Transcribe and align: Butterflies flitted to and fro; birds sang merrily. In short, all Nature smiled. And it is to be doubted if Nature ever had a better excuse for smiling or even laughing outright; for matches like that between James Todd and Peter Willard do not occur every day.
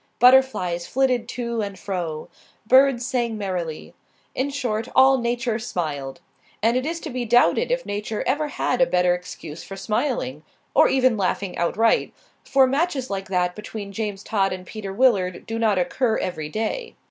Butterflies 0.17 0.87
flitted 0.87 1.27
to 1.27 1.61
and 1.61 1.77
fro; 1.77 2.27
birds 2.65 3.05
sang 3.05 3.37
merrily. 3.37 3.93
In 4.33 4.49
short, 4.49 4.87
all 4.95 5.19
Nature 5.19 5.59
smiled. 5.59 6.21
And 6.63 6.75
it 6.75 6.87
is 6.87 6.99
to 7.01 7.11
be 7.11 7.23
doubted 7.23 7.69
if 7.69 7.85
Nature 7.85 8.23
ever 8.25 8.47
had 8.47 8.81
a 8.81 8.87
better 8.87 9.13
excuse 9.13 9.63
for 9.63 9.75
smiling 9.77 10.41
or 10.73 10.87
even 10.89 11.17
laughing 11.17 11.55
outright; 11.55 12.15
for 12.43 12.65
matches 12.65 13.11
like 13.11 13.27
that 13.27 13.53
between 13.53 13.91
James 13.91 14.23
Todd 14.23 14.51
and 14.51 14.65
Peter 14.65 14.91
Willard 14.91 15.45
do 15.45 15.59
not 15.59 15.77
occur 15.77 16.17
every 16.17 16.49
day. 16.49 16.95